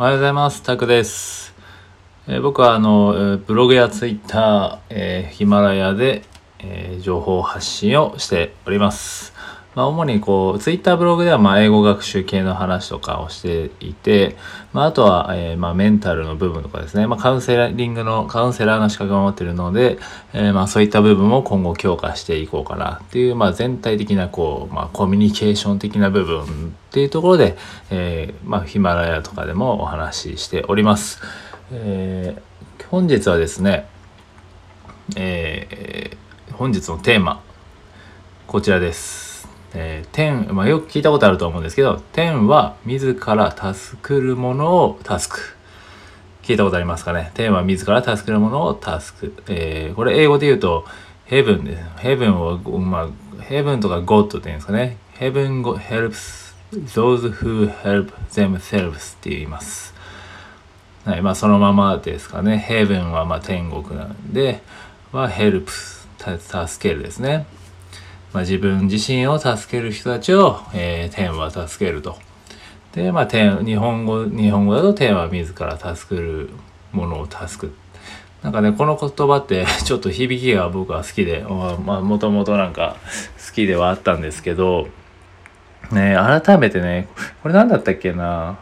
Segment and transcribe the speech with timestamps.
[0.00, 0.62] おはようございます。
[0.62, 1.54] タクです。
[2.26, 6.22] えー僕はあの、ブログやツイッター、えーヒマラヤで、
[6.58, 9.34] えー情報発信をしております。
[9.74, 14.36] まあ、主にこう、ツイッターブログではまあ英語学習系の話とかをしていて、
[14.72, 19.98] まあ、あとは、えーまあ、メンタルの部分とかですね、まあ、カウンセリングの、カウンセラーの資格を持っているので、
[20.32, 26.46] えーまあ、そういった部分も今後強化していこうかなっていう、まあ、全体的なこう、まあ、コミュニケーション的な部分っ
[26.90, 27.56] ていうところで、
[27.90, 31.22] えーまあ、ヒマラヤとかでもお話ししております。
[31.72, 32.50] えー
[32.88, 33.86] 本日はですね、
[35.16, 37.40] えー本日のテーマ、
[38.48, 39.29] こちらです。
[39.74, 45.56] えー天、まあ、よく聞いたことあると思うんですけど、天は自ら助くるものを助く。
[46.42, 47.30] 聞いたことありますかね？
[47.34, 49.44] 天は自ら助けるものを助く。
[49.48, 50.84] えーこれ英語で言うと、
[51.28, 51.82] heaven です。
[51.98, 53.08] heaven を、まあ、
[53.42, 59.94] heaven とか God って言うんですかね？heaven go- helps those who help themselves って言います。
[61.04, 62.66] はい、まあそのままですかね。
[62.68, 64.62] heaven はまあ天国なんで、
[65.12, 66.00] は helps
[66.66, 67.46] 助けるですね。
[68.32, 72.16] まあ、自分自身を助ける人たちを、えー天は助けると。
[72.92, 76.50] で、まあ、天、日本語、日本語だと天は自ら助ける
[76.92, 77.72] ものを助く。
[78.42, 81.44] なんかね、この言葉って ちょっと響きが僕は好きで、
[81.84, 82.96] まあ、もともとなんか
[83.46, 84.88] 好きではあったんですけど、
[85.92, 87.08] ね、改めてね、
[87.42, 88.58] これ何だったっけな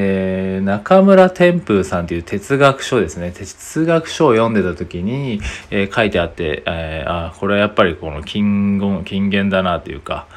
[0.00, 3.32] えー中村天風さんっていう哲学書ですね。
[3.32, 5.40] 哲学書を読んでた時に、
[5.70, 10.28] えー書いてあって、えーあこれはやっぱりこの金言金言だなというか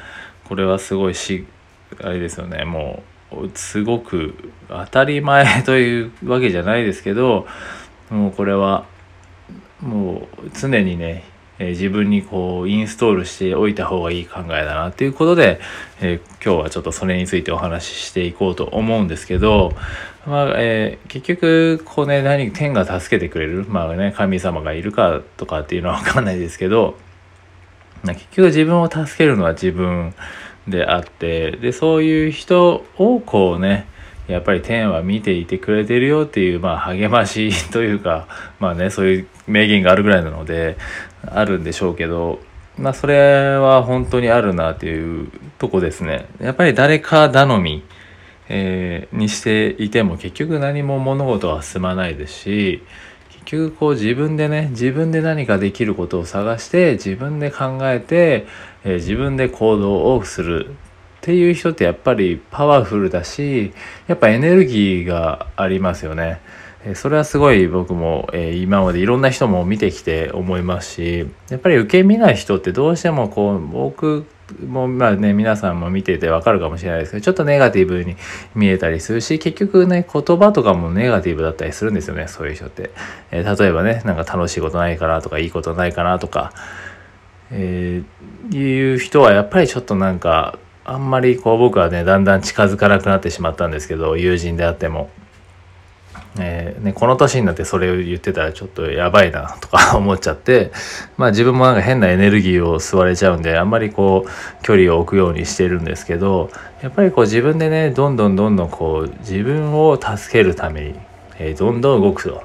[0.45, 1.45] これはすごいし
[2.01, 2.65] あれですよね。
[2.65, 4.33] もうすごく
[4.67, 7.45] 当たり前というわけじゃないですけど
[8.09, 8.85] もうこれは
[9.79, 11.23] もう常にね、
[11.63, 15.61] え自分にこうインストールしておいた方がいい考えだなっていうことで、
[16.01, 19.73] えー今日はちょっとそれについてお話ししていこうと思うんですけど、
[20.25, 26.97] まあえー結局こうね何天が助けてくれるまあね神様がいるかとかっていうのは分かんないですけど
[28.03, 30.15] 結局自分を助けるのは自分
[30.67, 33.85] であってでそういう人をこうね
[34.27, 38.27] やっぱり天は見ていてくれてるよっていう、まあ、励ましというか、
[38.59, 40.77] まあね、そういう名言があるぐらいなので、
[41.25, 42.39] あるんでしょうけど、
[42.77, 46.27] まあ、それは本当にあるなっていうとこですね。
[46.39, 47.83] やっぱり誰か頼み、
[48.49, 52.83] えーにしていても結局何も物事は進まないですし、
[53.29, 58.47] 結局こう自分でね自分で何かできることを探して自分で考えて、
[58.83, 60.73] えー自分で行動をするっ
[61.21, 63.73] ていう人ってやっぱりパワフルだし
[64.07, 66.41] やっぱエネルギーがありますよね。
[66.95, 74.25] それはすごい僕も、え今までいろんな人も見てきて思いますしやっぱり受け身な人ってどうしてもこう僕
[74.67, 78.15] もまあね皆さんも見ててわかるかもしれないですけどちょっとネガティブに
[78.55, 82.91] 見えたりするし結局ね言葉とかもネガティブだったりするんですよねそういう人って、
[83.31, 86.53] えー例えばねなんか楽しいことないかなとかいいことないかなとか、
[87.51, 95.09] えーいう人はやっぱりちょっとなんかあんまりこう僕はねだんだん近づかなくなってしまったんですけど友人であっても。
[96.39, 100.71] えーね、この年になってそれを言ってたらちょっとやばいなとか 思っちゃって、
[101.17, 106.49] まあ自分もなんか変なエネルギーを吸われちゃうんで、あんまりこう距離を置くようにしてるんですけど、
[106.81, 110.95] やっぱりこう自分でね、どんどんどんどんこう自分を助けるために、
[111.37, 112.43] えーどんどん動くと。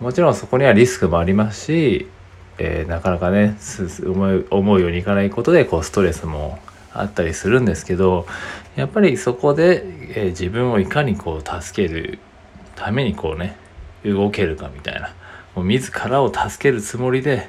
[0.00, 2.08] もちろんそこにはリスクもありますし、
[2.58, 3.56] えーなかなかね
[4.50, 6.58] 思うようにいかないことでこうストレスも
[6.94, 8.26] あったりするんですけど
[8.76, 9.84] やっぱりそこで、
[10.14, 12.18] え自分をいかにこう助ける
[12.76, 13.56] ためにこうね
[14.04, 15.14] 動けるかみたいな
[15.54, 17.48] もう自らを助けるつもりで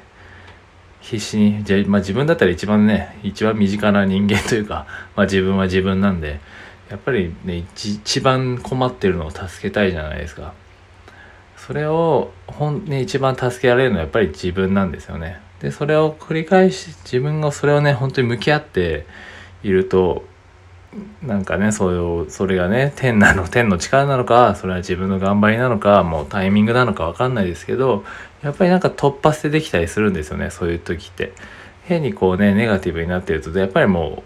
[1.00, 4.86] 必死にじゃ、まあ、自分だったら一番ね一番身近な人間というか、
[5.16, 6.40] まあ、自分は自分なんで
[6.90, 10.54] やっぱりね一一番困ってるのを助けたいじゃないですか。
[11.56, 15.40] それを本ね一番助けられるのはやっぱり自分なんですよね。
[15.60, 19.06] でそれを繰り返し自分がそれをね本当に向き合って
[19.62, 20.24] いると
[21.22, 28.04] なんかねそういうそれがね天なの 天の力なのかそれは自分の頑張りなのかもうタイミングなのか分かんないですけど
[28.42, 31.32] やっぱりなんか突発でできたりするんですよねそういう時って。
[31.84, 34.22] 変にこうねネガティブになってるとやっぱりも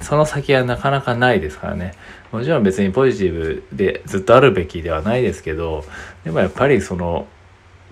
[0.00, 1.94] うその先はなかなかないですからね
[2.32, 5.84] もちろん別にポジティブでずっとあるべきではないですけど
[6.24, 7.26] でもやっぱりその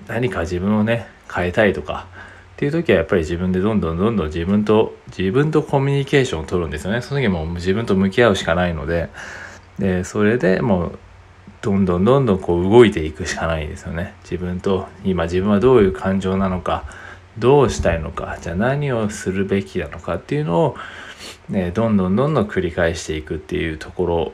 [0.07, 2.07] 何か自分をね変えたいとか
[2.57, 7.03] っていう時はやっぱり自分でどんどんどんどん自分と自分とコミュニケーションを取るんですよね。
[7.03, 9.11] その時もう自分と向き合うしかないので。
[9.79, 10.99] でそれでもう
[11.61, 14.15] どんどんどんどんこう動いていくしかないんですよね。
[14.23, 16.85] 自分と今自分はどういう感情なのか
[17.39, 20.77] どうしたいのかじゃあ何をするべきなのかっていうのを、
[21.51, 24.33] ね、どんどんどんどん繰り返していくっていうところ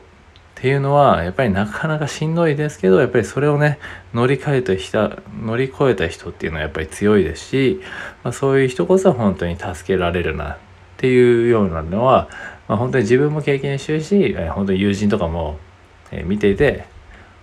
[0.55, 3.79] っていうのはやっぱりなかなかしんどいですけどやっぱりそれをね
[4.13, 7.81] 乗り換えた人乗り越えた人っていうのはやっぱり強いですし、
[8.23, 10.57] まあ、そういう人こそ本当に助けられるなっ
[10.97, 12.29] ていうようなのは、
[12.69, 15.57] まあ、本当に自分も経験してるし本当に友人とかも
[16.25, 16.85] 見ていて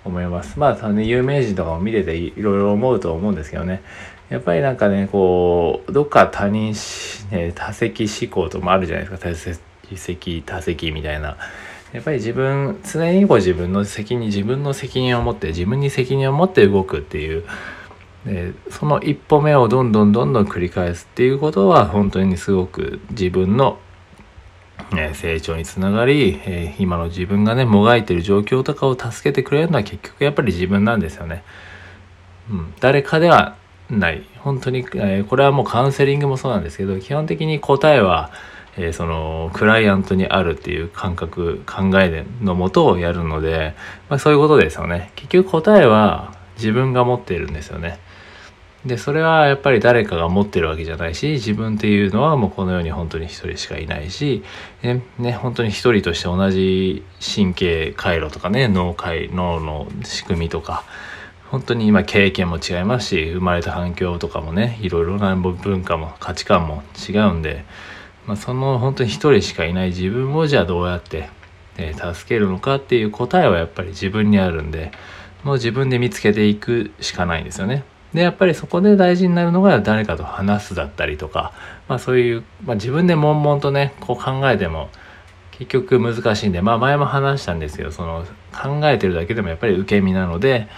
[0.04, 0.58] 思います。
[0.58, 3.82] まあ、ね、有名人とかも見てていろいろ思うと思うんですけどね。
[4.30, 6.74] やっぱりなんかねこうどっか他人、
[7.32, 9.28] ね、多責思考ともあるじゃないですか。
[9.28, 11.36] 多責多責みたいな。
[11.92, 17.44] やっぱり自分常にこう自分の責任自分の責任を持って自分に責任を持って動くっていう
[18.24, 23.78] でその一歩目をどんどんどんどん繰り返すっていうことは本当にすごく自分の、
[24.92, 31.42] ね、成長につながり、え、今の自分がねもがいてる状況とかを助けてくれるのは結局やっぱり自分なんですよね。
[32.50, 33.56] うん、誰かでは
[33.88, 38.30] ない本当に、え、これはもうカウンセリングもそうなんですけど基本的に答えは
[38.76, 43.74] えー、そのクライアントにあるっていう感覚考えのもとをやるので、
[44.08, 45.12] まあ、そういうことですよね。
[45.16, 47.98] 結局答えは自分が持っているんですよね。
[48.84, 54.42] でそれはやっぱり誰かが持ってるわけじゃないし自分っていうのはもうこの世に本当に一人しかいないし
[54.82, 60.84] ねね本当に一人として同じ神経回路とかね脳回脳の仕組みとか
[61.50, 67.66] 本当に今経験も違いますし生まれた環境とかもねいろいろな文化も価値観も違うんで
[68.26, 71.28] まあ、その本当に一人しかいない自分をじゃあどうやって、
[71.78, 74.92] えー、助けるのかっていう答えはやっぱり自分にあるんで
[75.44, 77.84] もう自分で見つけていくしかないんですよね。
[78.12, 81.52] でやっぱりそこで大事になるのが誰かと話すだったりとか、
[81.88, 84.90] まあ、そういう、まあ、自分で悶々とねこう考えても
[85.52, 90.68] 結局難しいんでまあ前も話したんですけどその考えてるだけでもやっぱり受け身なので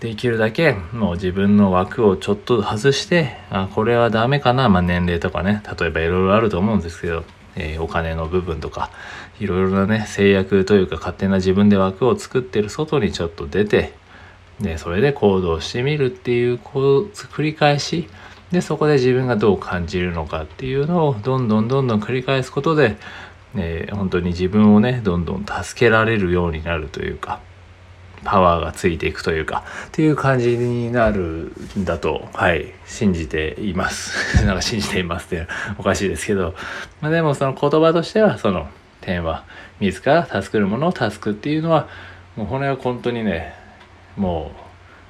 [0.00, 7.24] できるだけもう自分の枠をちょっと外してあこれはダメかな、まあ、年齢とかね例えばいろいろあると思うんですけど、
[7.56, 8.90] えー、お金の部分とか
[9.40, 13.94] いろいろなね制約というか勝手な自分で枠を作ってる外にちょっと出て
[14.60, 18.08] でそれで行動してみるっていうこう繰り返し
[18.52, 22.96] でそこで自分がどう感じるのかっていうのをどんどんどんどん繰り返すことで、
[23.56, 27.40] えー、本当に自分をねどんどん助けられるようになるというか。
[28.24, 34.44] パワーがついていくというか、っていう感じになるんだと、はい、信じています。
[34.46, 35.46] なんか信じていますって
[35.78, 36.54] おかしいですけど、
[37.00, 38.68] まあ、でもその言葉としては、その
[39.00, 39.44] 点は、
[39.80, 41.88] 自ら助けるものを助くっていうのは、
[42.36, 43.54] もうこれは本当にね、
[44.16, 44.60] もう、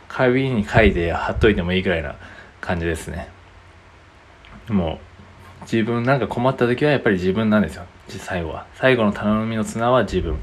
[0.09, 2.15] 紙に書いて貼っといてもいいくらいな
[2.61, 3.29] 感じですね。
[4.69, 5.01] も
[5.61, 7.85] う、自分なんか困った時はやっぱり自分なんですよ。
[8.09, 8.67] 最後は。
[8.75, 10.39] 最後の頼みの綱は自分。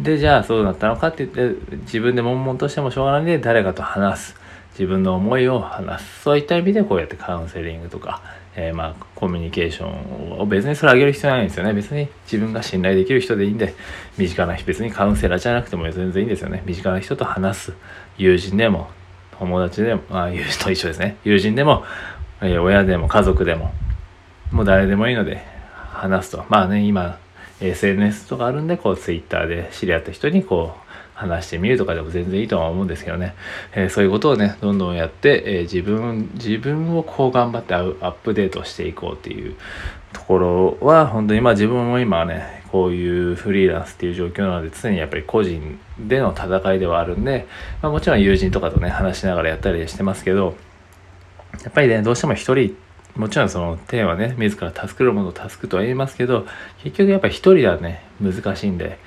[0.00, 4.36] で、じゃあそうだったのかって言って、自分で悶々としてもしょうがないんで、誰かと話す。
[4.78, 6.22] 自分の思いを話す。
[6.22, 8.22] そういった意味でこうやってカウンセリングとか、
[8.54, 11.72] えー、まあコミュニケーションを別にそれ上げる必要ないんですよね。
[11.72, 13.74] 別に自分が信頼できる人でいいんで、
[14.16, 16.62] 身近な人、別にカウンセラーじゃなくても全然いいんですよね。
[16.64, 17.72] 身近な人と話す。
[18.18, 18.88] 友人でも、
[19.36, 21.16] 友達でも、まあ友人と一緒ですね。
[21.24, 21.84] 友人でも、
[22.40, 23.72] えー、親でも家族でも、
[24.52, 25.42] もう誰でもいいので
[25.74, 26.44] 話すと。
[26.48, 27.18] まあね、今、
[27.60, 33.34] SNS とかあるんで、こう Twitter で知り合った人にこう話してみるとかでも全然いいとは思うんですけどね、
[33.74, 39.56] えー、そういうことをね、どんどんやって、えー、自分、自分をこう頑張ってアップデートしていこうっていう
[40.12, 47.46] ところは、本当にまあ自分も今はね、こういうフリーランスっていう状況なので、常にやっぱり個人での戦いではあるんで、
[47.82, 50.54] まあ、もちろん友人とかとね、話しながらやったりしてますけど、
[51.64, 52.76] やっぱりね、どうしても一人
[53.18, 56.46] もちろんそのテーマね自ら助けるものを助くとは言いますけど
[56.82, 58.98] 結局やっぱり一人ではね難しいんで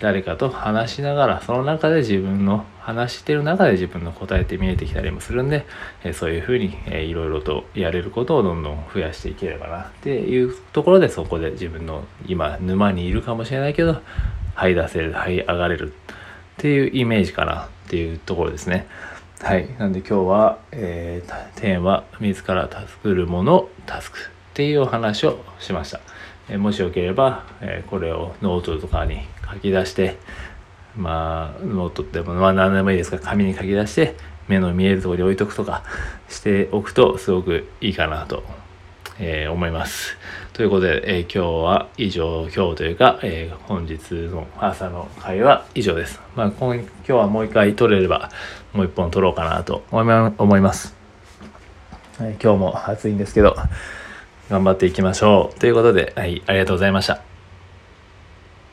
[0.00, 5.64] 誰かと話しながらその中で自分の話してる中で自分の答えって見えてきたりもするんで、
[6.02, 14.02] えそういうふうに、えいろいろとやれることをどんどん増やしていければなっていうところでそこで自分の今沼にいるかもしれないけど
[14.56, 15.94] 這い出せる這い上がれるっ
[16.58, 18.86] ていうイメージかなっていうところですね。
[19.44, 19.68] はい。
[19.78, 26.00] なんで今日は、えー、テーマ、自ら助くるもの、助くっていうお話をしました。
[26.48, 29.18] えー、もしよければ、えー、これをノートとかに
[29.52, 30.16] 書き出して、
[30.96, 34.16] まあ、ノートでも、まあ何でもいいですが、紙に書き出して、
[34.48, 35.84] 目の見えるところに置いとくとか
[36.30, 38.42] しておくとすごくいいかなと
[39.18, 40.16] えー、思います。
[40.54, 43.98] ということで、えー、今日は以上、今日というか、えー、本日
[44.30, 46.20] の朝の会は以上です。
[46.36, 48.30] まあ、今日はもう一回撮れれば、
[48.72, 50.02] もう一本撮ろうかなと思
[50.56, 50.94] います。
[52.20, 53.56] はい、今日も暑いんですけど、
[54.48, 55.58] 頑張っていきましょう。
[55.58, 57.33] ということで、はい、ありがとうございました。